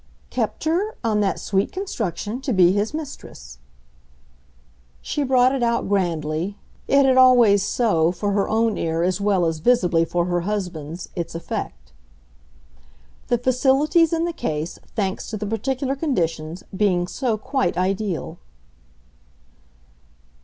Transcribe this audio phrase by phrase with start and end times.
[0.31, 3.59] "Kept her, on that sweet construction, to be his mistress."
[4.99, 9.45] She brought it out grandly it had always so, for her own ear as well
[9.45, 11.93] as, visibly, for her husband's, its effect.
[13.27, 18.39] "The facilities in the case, thanks to the particular conditions, being so quite ideal."